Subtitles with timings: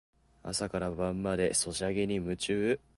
[0.41, 2.79] 朝から晩までソシャゲに夢中